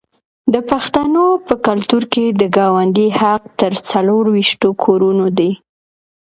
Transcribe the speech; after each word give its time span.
د 0.53 0.55
پښتنو 0.69 1.25
په 1.47 1.53
کلتور 1.67 2.03
کې 2.13 2.25
د 2.29 2.41
ګاونډي 2.57 3.07
حق 3.19 3.41
تر 3.59 3.73
څلوېښتو 3.89 4.69
کورونو 4.83 5.25
دی. 5.37 5.51